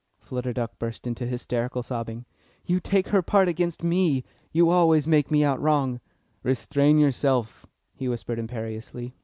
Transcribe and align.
Flutter 0.19 0.51
Duck 0.51 0.79
burst 0.79 1.05
into 1.05 1.27
hysterical 1.27 1.83
sobbing. 1.83 2.25
"Yes, 2.65 2.81
take 2.83 3.09
her 3.09 3.21
part 3.21 3.47
against 3.47 3.83
me! 3.83 4.23
You 4.51 4.71
always 4.71 5.05
make 5.05 5.29
me 5.29 5.43
out 5.43 5.61
wrong." 5.61 5.99
"Restrain 6.41 6.97
yourself!" 6.97 7.67
he 7.93 8.09
whispered 8.09 8.39
imperiously. 8.39 9.13